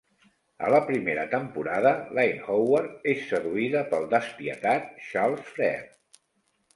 [0.67, 6.19] A la primera temporada, Lynne Howard és seduïda pel despietat Charles Frere.